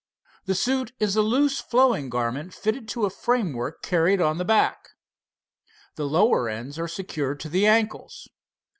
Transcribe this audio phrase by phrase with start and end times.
[0.45, 4.89] The suit is a loose flowing garment fitted to a framework carried on the back.
[5.93, 8.27] The lower ends are secured to the ankles.